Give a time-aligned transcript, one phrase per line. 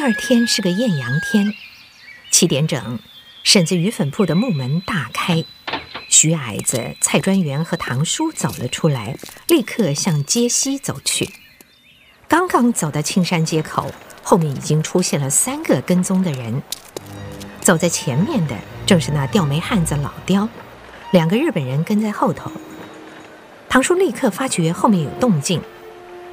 [0.00, 1.52] 第二天是个艳阳天，
[2.30, 2.98] 七点整，
[3.42, 5.44] 婶子鱼粉铺的木门大开，
[6.08, 11.28] 徐矮子、蔡专员和堂叔走了出来，立刻向街西走去。
[12.26, 13.92] 刚刚走到青山街口，
[14.22, 16.62] 后面已经出现了三个跟踪的人。
[17.60, 18.56] 走在前面的
[18.86, 20.48] 正是那吊眉汉子老刁，
[21.10, 22.50] 两个日本人跟在后头。
[23.68, 25.60] 堂叔立刻发觉后面有动静，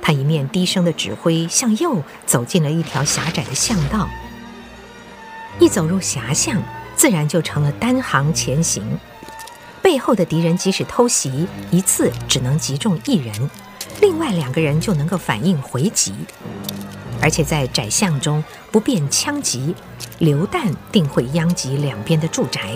[0.01, 4.07] 他一面低声的指挥，向右走进了一条狭窄的巷道。
[5.59, 6.61] 一走入狭巷，
[6.95, 8.83] 自然就成了单行前行，
[9.81, 13.49] 背后的敌人即使偷袭，一次只能击中一人。
[13.99, 16.13] 另外两个人就能够反应回击，
[17.19, 19.73] 而且在窄巷中不便枪击，
[20.19, 22.75] 流弹定会殃及两边的住宅。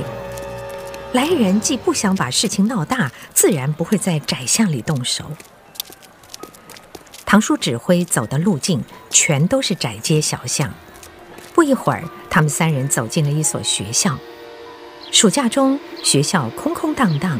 [1.14, 5.26] 来人既不想把事情闹大，自然不会在窄巷里动手。
[7.32, 10.74] 堂叔指挥走的路径全都是窄街小巷。
[11.54, 14.20] 不一会儿，他们三人走进了一所学校。
[15.14, 17.40] 暑假中，学校空空荡荡。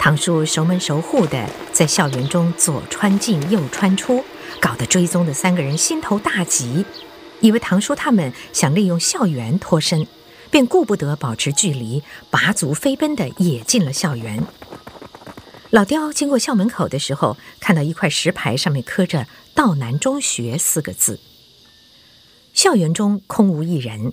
[0.00, 4.24] 堂叔熟门熟户地在校园中左穿进右穿出，
[4.58, 6.84] 搞得追踪的三个人心头大急，
[7.38, 10.08] 以为堂叔他们想利用校园脱身，
[10.50, 14.44] 便顾不得保持距离，拔足飞奔地也进了校园。
[15.74, 21.18] 老刁经过校门口的时候，看到一块石牌上面刻着“道南中学”四个字。
[22.52, 24.12] 校园中空无一人，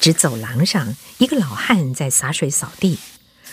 [0.00, 2.98] 只走廊上一个老汉在洒水扫地，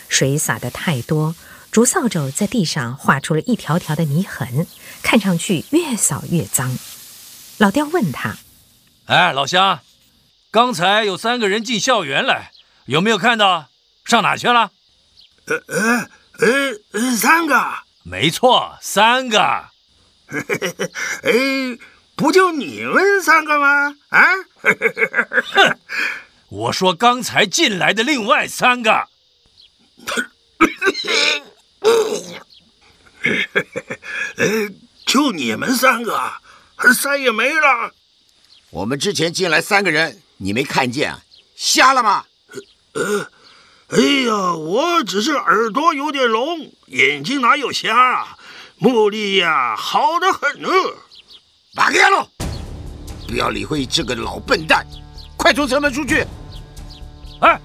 [0.08, 1.36] 水洒得太多。
[1.70, 4.66] 竹扫帚在地上画出了一条条的泥痕，
[5.02, 6.78] 看上去越扫越脏。
[7.58, 8.38] 老刁问他
[9.04, 9.80] ：“哎，老乡，
[10.50, 12.52] 刚才有三个人进校园来，
[12.86, 13.68] 有没有看到？
[14.06, 14.72] 上哪去了
[15.44, 17.74] ？”“呃呃呃，三个。
[18.04, 19.38] ”“没错，三个。
[21.22, 21.32] ”“哎，
[22.16, 24.24] 不就你们三个吗？”“啊？”“，
[26.48, 29.08] 我说刚才进来的另外三个。
[34.36, 34.68] ”“呃，
[35.06, 36.32] 就你们三个，
[36.94, 37.94] 三也没了。
[38.70, 41.22] 我们之前进来三个人，你没看见啊？
[41.54, 42.24] 瞎了吗？
[42.94, 43.30] 呃，
[43.94, 48.38] 哎呀，我只是耳朵有点聋，眼睛哪有瞎啊？
[48.78, 50.68] 目力呀，好的很呢。
[51.74, 52.26] 打开了，
[53.28, 54.86] 不要理会这个老笨蛋，
[55.36, 56.26] 快从城门出去。
[57.40, 57.60] 哎，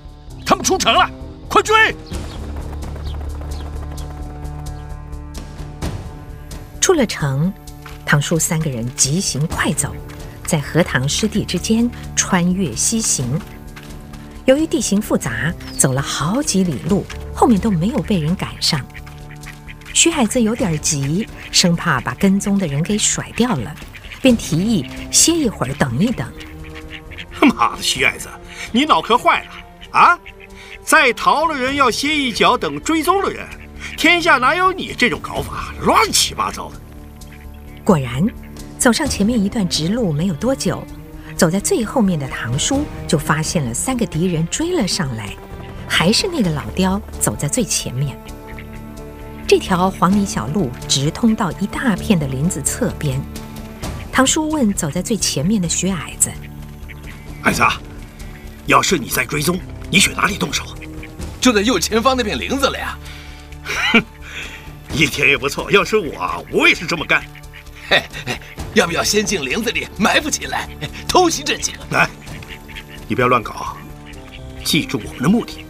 [0.45, 1.09] 他们出城了，
[1.47, 1.95] 快追！
[6.81, 7.53] 出了城，
[8.05, 9.95] 唐叔三个人急行快走，
[10.45, 13.39] 在荷塘湿地之间穿越西行。
[14.47, 18.79] 由于地形复杂，走了好几里路，后面都没有被人赶上。
[19.93, 23.75] 徐海子有点急，生怕把跟踪的人给甩掉了，
[24.21, 26.25] 便提议歇一会儿，等一等。
[27.41, 28.29] 妈的，徐海子，
[28.71, 29.49] 你脑壳坏了
[29.91, 30.17] 啊！
[30.81, 33.45] 在逃了人要歇一脚，等追踪的人。
[33.97, 35.73] 天下哪有你这种搞法？
[35.81, 36.79] 乱七八糟的。
[37.83, 38.25] 果然，
[38.79, 40.81] 走上前面一段直路没有多久，
[41.37, 45.35] 走在最后面的堂叔就发现了三个敌人追了上来，
[45.87, 48.19] 还是那个老刁走在最前面。
[49.47, 53.21] 这条黄泥小路直通到一大片的林子侧边。
[54.11, 56.31] 堂叔问走在最前面的徐矮子
[57.43, 57.63] ：“矮子，
[58.65, 59.59] 要是你在追踪，
[59.91, 60.65] 你选哪里动手
[61.39, 62.97] ？”“就在右前方那片林子了呀。”
[63.93, 64.03] 哼，
[64.91, 65.71] 一天也不错。
[65.71, 67.23] 要是我，我也是这么干。
[67.89, 68.03] 嘿，
[68.73, 70.67] 要不要先进林子里埋伏起来，
[71.07, 71.79] 偷袭这几个？
[71.91, 72.09] 来，
[73.07, 73.77] 你不要乱搞，
[74.63, 75.65] 记住我们的目的，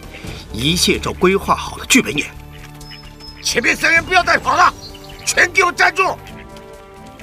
[0.51, 2.27] 一切照规划好的剧本演。
[3.43, 4.73] 前面三人不要再跑了，
[5.25, 6.17] 全给我站住！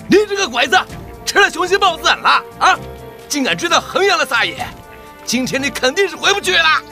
[0.08, 0.78] 你这个鬼子，
[1.26, 2.78] 吃了雄心豹子胆了啊！
[3.28, 4.66] 竟敢追到衡阳的撒野，
[5.24, 6.82] 今天你肯定是回不去了。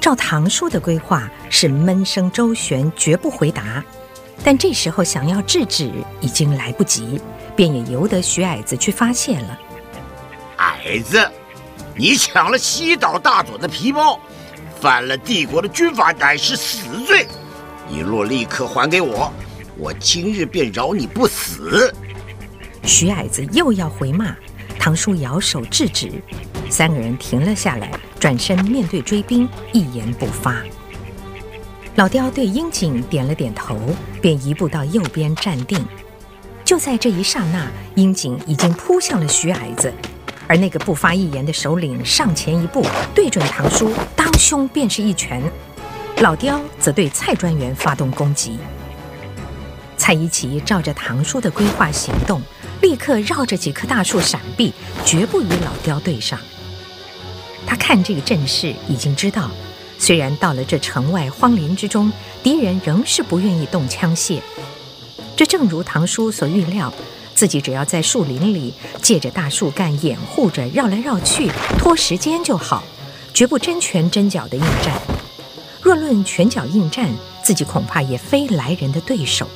[0.00, 3.84] 照唐叔的规划是闷声周旋，绝不回答。
[4.46, 5.90] 但这时候想要制止
[6.20, 7.20] 已经来不及，
[7.56, 9.58] 便也由得徐矮子去发泄了。
[10.58, 11.28] 矮子，
[11.96, 14.20] 你抢了西岛大佐的皮包，
[14.80, 17.26] 犯了帝国的军法，乃是死罪。
[17.88, 19.32] 你若立刻还给我，
[19.76, 21.92] 我今日便饶你不死。
[22.84, 24.32] 徐矮子又要回骂，
[24.78, 26.22] 唐叔摇手制止。
[26.70, 27.90] 三个人停了下来，
[28.20, 30.62] 转身面对追兵，一言不发。
[31.96, 33.78] 老刁对英景点了点头，
[34.20, 35.82] 便移步到右边站定。
[36.62, 39.90] 就在这一刹那，英景已经扑向了徐矮子，
[40.46, 42.84] 而那个不发一言的首领上前一步，
[43.14, 45.42] 对准堂叔，当胸便是一拳。
[46.18, 48.58] 老刁则对蔡专员发动攻击。
[49.96, 52.42] 蔡一奇照着唐叔的规划行动，
[52.82, 54.70] 立刻绕着几棵大树闪避，
[55.02, 56.38] 绝不与老刁对上。
[57.66, 59.50] 他看这个阵势，已经知道，
[59.98, 62.12] 虽然到了这城外荒林之中，
[62.42, 64.40] 敌人仍是不愿意动枪械。
[65.36, 66.92] 这正如唐叔所预料，
[67.34, 68.72] 自己只要在树林里
[69.02, 72.82] 借着大树干掩护着，绕来绕去拖时间就好，
[73.34, 75.00] 绝不真拳真脚的应战。
[75.82, 77.10] 若论拳脚应战，
[77.42, 79.48] 自己恐怕也非来人的对手。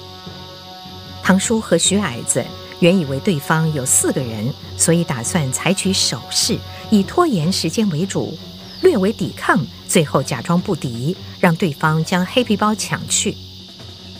[1.22, 2.44] 唐叔和徐矮子
[2.80, 6.58] 原以为对方有四个人，所以打算采取守势，
[6.90, 8.36] 以拖延时间为主，
[8.82, 13.36] 略为抵抗，最后假装不敌，让对方将黑皮包抢去。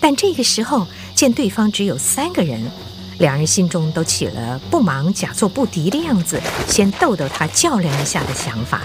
[0.01, 2.71] 但这个时候见对方只有三个人，
[3.19, 8.83] 两人心中都起了不忙假作不敌的样子，先逗逗他较量一下的想法。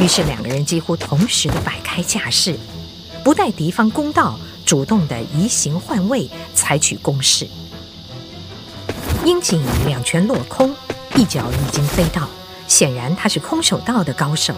[0.00, 2.58] 于是两个人几乎同时的摆开架势，
[3.22, 4.38] 不待敌方攻到。
[4.64, 7.46] 主动的移形换位，采取攻势。
[9.24, 10.74] 樱井两拳落空，
[11.16, 12.28] 一脚已经飞到，
[12.66, 14.54] 显然他是空手道的高手。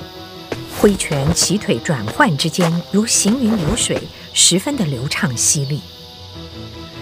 [0.78, 4.00] 挥拳起腿转换之间，如行云流水，
[4.32, 5.80] 十分的流畅犀利。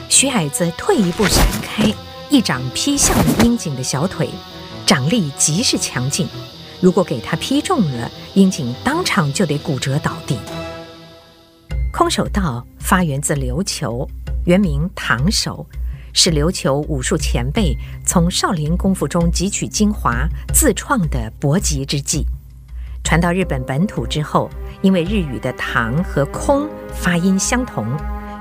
[0.08, 1.92] 徐矮子退一步闪开，
[2.30, 4.28] 一掌劈向了樱井的小腿，
[4.86, 6.28] 掌力极是强劲。
[6.80, 10.38] 如果给他劈中了，樱井当场就得骨折倒地。
[11.92, 14.08] 空手道发源自琉球，
[14.46, 15.66] 原名唐手，
[16.12, 22.26] 是琉球武术前辈从少林功夫中汲取精华自创的搏击之技。
[23.04, 24.48] 传到日本本土之后，
[24.80, 27.86] 因为日语的“唐”和“空”发音相同，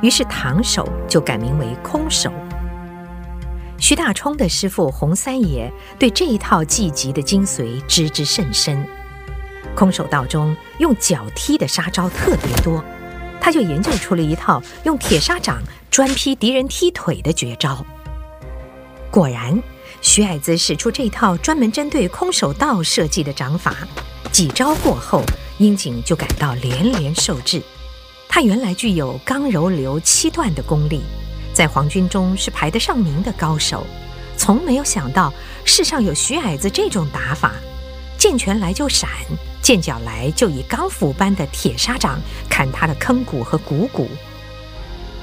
[0.02, 2.32] 于是唐手就改名为空手。
[3.80, 8.86] 徐大冲的师傅洪三爷对这一套技击的精髓知之甚深。
[9.74, 12.84] 空手道中用脚踢的杀招特别多。
[13.42, 17.84] 他就研究出了一套用铁砂掌专劈敌人踢腿的绝招。
[19.10, 19.62] 果然，
[20.02, 23.76] 徐矮子使出这套专门针对空手道设计的掌法，
[24.32, 25.22] 几招过后，
[25.58, 27.62] 英景就感到连连受制。
[28.30, 31.02] 他原来具有刚柔流七段的功力，
[31.54, 33.86] 在皇军中是排得上名的高手，
[34.38, 35.34] 从没有想到
[35.66, 37.52] 世上有徐矮子这种打法，
[38.18, 39.10] 见拳来就闪。
[39.62, 42.20] 见脚来就以钢斧般的铁砂掌
[42.50, 44.10] 砍他的坑骨和股骨。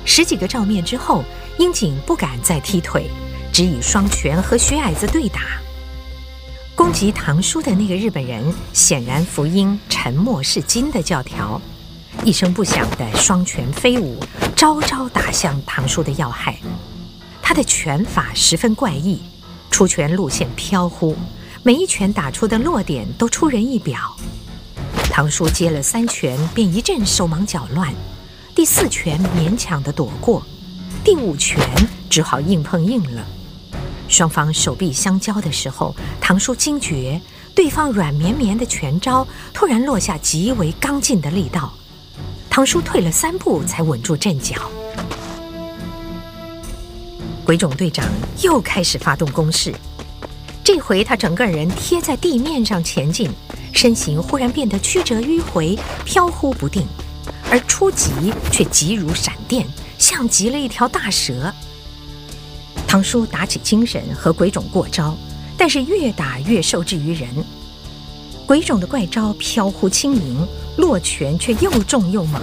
[0.05, 1.25] 十几个照面之后，
[1.59, 3.11] 英景不敢再踢腿，
[3.53, 5.41] 只以双拳和徐矮子对打。
[6.75, 11.61] 攻击唐叔的那个日本人显然服膺“沉默是金”的教条，
[12.25, 14.23] 一声不响的双拳飞舞，
[14.55, 16.57] 招招打向唐叔的要害。
[17.43, 19.21] 他的拳法十分怪异，
[19.71, 21.17] 出拳路线飘忽。
[21.69, 24.17] 每一拳打出的落点都出人意表，
[25.11, 27.93] 唐叔接了三拳便一阵手忙脚乱，
[28.55, 30.43] 第四拳勉强地躲过，
[31.05, 31.63] 第五拳
[32.09, 33.23] 只好硬碰硬了。
[34.09, 37.21] 双方手臂相交的时候，唐叔惊觉
[37.55, 41.71] 对方软绵绵的拳招突然落下极为刚劲的力道，
[42.49, 44.57] 唐叔退了三步才稳住阵脚。
[47.45, 48.07] 鬼冢队长
[48.41, 49.75] 又开始发动攻势。
[50.69, 53.31] 这回他整个人贴在地面上前进，
[53.73, 55.75] 身形忽然变得曲折迂回、
[56.05, 56.87] 飘忽不定，
[57.51, 58.11] 而出级
[58.53, 59.67] 却急如闪电，
[59.97, 61.51] 像极了一条大蛇。
[62.87, 65.17] 唐叔打起精神和鬼冢过招，
[65.57, 67.31] 但是越打越受制于人。
[68.45, 70.47] 鬼冢的怪招飘忽轻盈，
[70.77, 72.43] 落拳却又重又猛。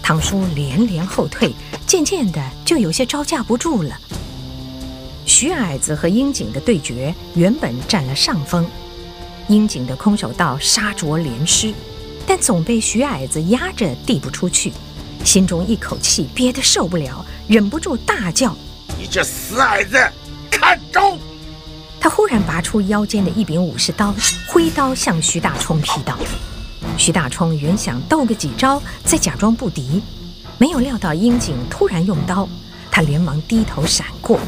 [0.00, 1.52] 唐叔连连后退，
[1.88, 3.98] 渐渐的就有些招架不住了。
[5.38, 8.66] 徐矮子和樱井的对决原本占了上风，
[9.48, 11.74] 樱井的空手道杀着连失，
[12.26, 14.72] 但总被徐矮子压着递不出去，
[15.26, 18.56] 心中一口气憋得受不了，忍不住大叫
[18.98, 19.98] ：“你这死矮子，
[20.50, 21.18] 看招！”
[22.00, 24.14] 他忽然拔出腰间的一柄武士刀，
[24.48, 26.16] 挥刀向徐大冲劈到。
[26.96, 30.00] 徐大冲原想斗个几招，再假装不敌，
[30.56, 32.48] 没有料到樱井突然用刀，
[32.90, 34.40] 他连忙低头闪过。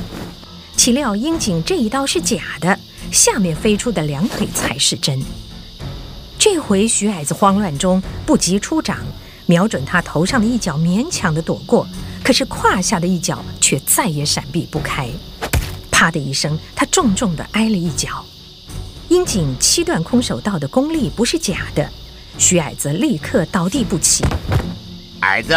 [0.88, 2.80] 岂料樱井这一刀是假的，
[3.12, 5.23] 下面飞出的两腿才是真。
[6.38, 8.97] 这回徐矮子慌乱中不及出掌，
[9.45, 11.87] 瞄准他头上的一脚勉强的躲过，
[12.25, 15.11] 可是胯下的一脚却再也闪避不开。
[15.90, 18.25] 啪的一声，他重重的挨了一脚。
[19.11, 21.87] 樱井七段空手道的功力不是假的，
[22.38, 24.25] 徐矮子立刻倒地不起。
[25.21, 25.54] 矮子，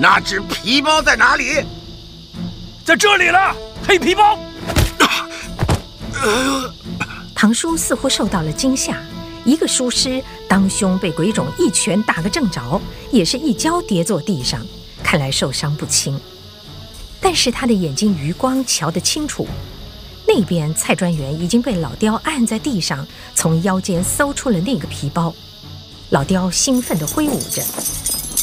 [0.00, 1.64] 那只皮包在哪里？
[2.84, 3.54] 在这里了。
[3.88, 4.38] 黑皮包，
[7.34, 9.02] 唐叔似乎受到了惊吓，
[9.46, 12.78] 一个书师，当胸被鬼冢一拳打个正着，
[13.10, 14.60] 也是一跤跌坐地上，
[15.02, 16.20] 看来受伤不轻。
[17.18, 19.48] 但是他的眼睛余光瞧得清楚，
[20.26, 25.34] 那边蔡专员已经被老刁按在地上，从腰间搜出了那个皮包。
[26.10, 27.62] 老刁兴奋地挥舞着，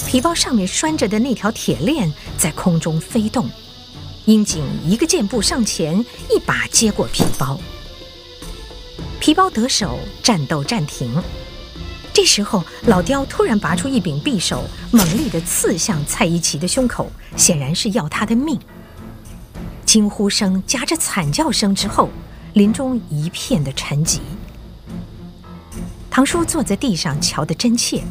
[0.08, 3.48] 皮包上面拴着的那条铁链在空中飞动。
[4.26, 6.00] 英景一个箭步上前，
[6.32, 7.60] 一把接过皮包。
[9.20, 11.22] 皮包得手，战斗暂停。
[12.12, 18.60] 这时候，老刁突然拔出一柄匕首，猛力地刺向蔡一奇的胸口，显然是要他的命。
[19.86, 22.10] 惊呼声夹着惨叫声之后，
[22.54, 24.20] 林中一片的沉寂。
[26.10, 28.04] 唐叔坐在地上，瞧得真切。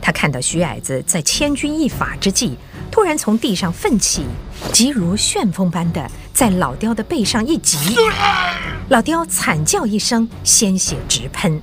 [0.00, 2.56] 他看到徐矮子在千钧一发之际，
[2.90, 4.24] 突然从地上奋起，
[4.72, 7.76] 急如旋风般的在老刁的背上一击，
[8.88, 11.60] 老刁惨叫一声，鲜血直喷。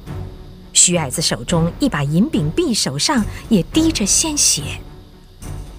[0.74, 4.62] 徐矮子手中一把银柄匕首上也滴着鲜血，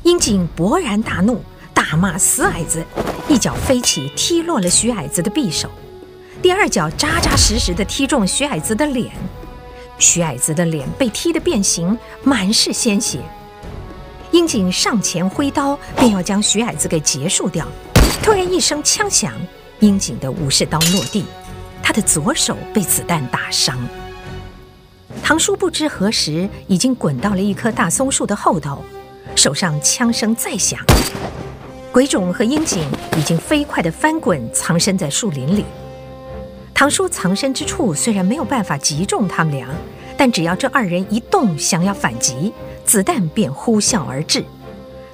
[0.02, 1.42] 英景勃然大怒，
[1.74, 2.84] 大骂死矮子，
[3.28, 5.68] 一脚飞起踢落了徐矮子的匕首，
[6.40, 9.12] 第二脚扎扎实实地踢中徐矮子的脸，
[9.98, 13.20] 徐矮子的脸被踢得变形，满是鲜血。
[14.36, 17.66] 英景上前挥刀，便要将徐矮子给结束掉，
[18.22, 19.32] 突然一声枪响，
[19.80, 21.24] 英景的武士刀落地，
[21.82, 23.78] 他的左手被子弹打伤。
[25.22, 28.84] 唐叔不知何时已经滚到了一棵大松树的后头，
[29.34, 30.78] 手上枪声再响。
[31.90, 35.64] 鬼冢和英景已经飞快地翻滚，藏身在树林里。
[36.74, 39.66] 唐叔藏身之处虽然没有办法击中他们俩，
[40.14, 42.52] 但只要这二人一动，想要反击，
[42.86, 44.44] 子弹便呼啸而至。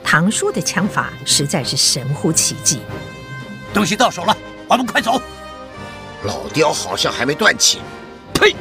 [0.04, 2.80] 唐叔的枪法实在是神乎其技。
[3.72, 4.36] 东西到手了，
[4.68, 5.20] 我们快走。
[6.24, 7.80] 老刁好像还没断气。
[8.34, 8.54] 呸！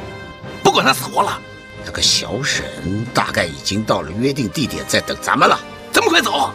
[0.62, 1.38] 不管他死活了，
[1.84, 5.60] 那个小沈大概已经到了约定地点，在等咱们了。
[5.92, 6.50] 咱们快走！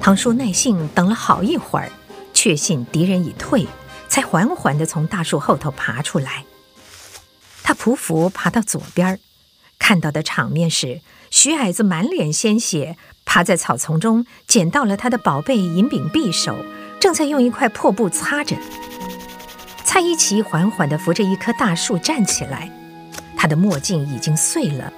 [0.00, 1.92] 唐叔耐性等了好一会儿，
[2.32, 3.66] 确信敌人已退，
[4.08, 6.44] 才缓缓地从大树后头爬出来。
[7.62, 9.20] 他匍匐爬到左边，
[9.90, 11.00] 看到的场面是
[11.32, 16.54] 徐矮子满脸鲜血，趴在草丛中，捡到了他的宝贝银柄匕首，
[17.00, 18.54] 正在用一块破布擦着。
[19.82, 22.70] 蔡一奇缓缓地扶着一棵大树站起来，
[23.36, 24.92] 他的墨镜已经碎了，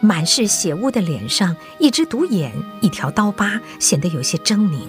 [0.00, 4.86] 满是血污的脸上，一只独眼，一条刀疤，显得有些狰狞。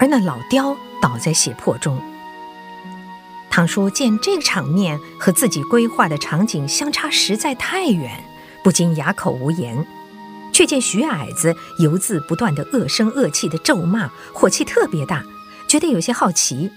[0.00, 1.96] 而那老刁倒在血泊中。
[3.56, 8.22] 唐叔见这个场面和自己规划的场景相差实在太远，
[8.62, 9.86] 不禁哑口无言。
[10.52, 15.24] 却见徐矮子犹自不断的恶声恶气的咒骂，火气特别大，
[15.66, 16.70] 觉得有些好奇。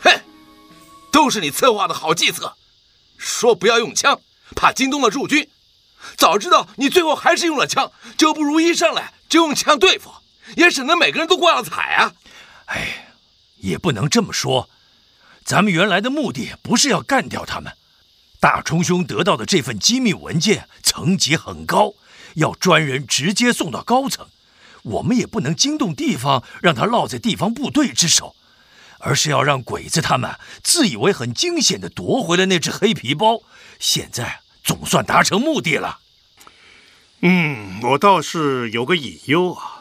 [0.00, 0.10] 哼
[1.12, 2.56] 都是你策划的好计策，
[3.16, 4.18] 说不要用枪，
[4.56, 5.48] 怕惊动了驻军。
[6.16, 10.10] 早知道你最后还是用了枪，就不如一上来就用枪对付，
[10.56, 12.14] 也省得每个人都挂了彩啊。
[12.66, 13.14] 哎，
[13.58, 14.68] 也不能这么说，
[15.44, 17.72] 咱们原来的目的不是要干掉他们。
[18.40, 21.94] 大冲兄得到的这份机密文件层级很高，
[22.34, 24.26] 要专人直接送到高层，
[24.82, 28.34] 我们也不能惊动地方，让他落在地方部队之手。
[29.04, 33.42] 而是要让鬼子他们自以为很惊险地夺回了那只黑皮包，
[33.80, 35.98] 现在总算达成目的了。
[37.20, 39.71] 嗯，我倒是有个隐忧啊。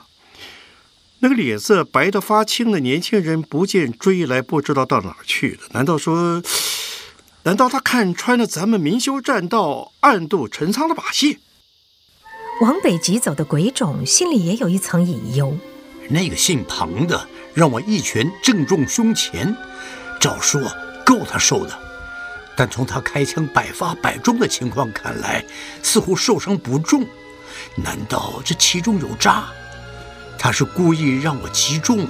[1.22, 5.68] 那个脸色白得发青的年轻人不见追来，不知道到哪儿去了。
[5.72, 6.44] 难道说，
[7.44, 11.40] 难道他看穿了咱们明修栈道、暗度陈仓的把戏？
[12.62, 15.58] 往北急走的鬼冢心里也有一层隐忧。
[16.10, 17.28] 那个姓彭的。
[17.54, 19.54] 让我一拳正中胸前，
[20.22, 20.62] 照说
[21.06, 21.78] 够他受的，
[22.56, 25.44] 但从他开枪百发百中的情况看来，
[25.84, 27.06] 似乎受伤不重。
[27.76, 29.50] 难道这其中有诈？
[30.44, 32.08] 他是故意让我击中，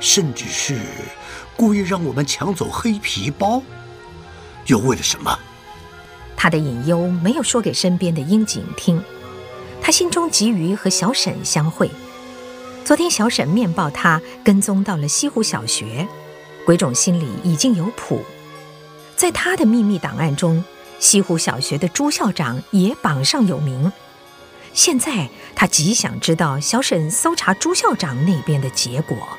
[0.00, 0.80] 甚至是
[1.54, 3.62] 故意让我们抢走黑皮包，
[4.68, 5.38] 又为了什么？
[6.34, 9.04] 他的隐忧没有说给身边的英景听，
[9.82, 11.90] 他心中急于和小沈相会。
[12.86, 16.08] 昨天小沈面报他跟踪到了西湖小学，
[16.64, 18.24] 鬼冢心里已经有谱，
[19.14, 20.64] 在他的秘密档案中，
[20.98, 23.92] 西湖小学的朱校长也榜上有名。
[24.74, 29.38] 现在他极想知道小沈搜查朱校长那边的结果。